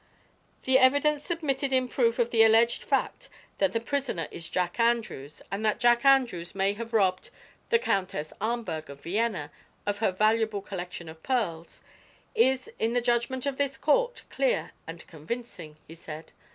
[0.63, 5.43] "The evidence submitted in proof of the alleged fact that the prisoner is Jack Andrews,
[5.51, 7.29] and that Jack Andrews may have robbed
[7.69, 9.51] the Countess Ahmberg, of Vienna,
[9.85, 11.83] of her valuable collection of pearls,
[12.33, 16.31] is in the judgment of this court clear and convincing," he said.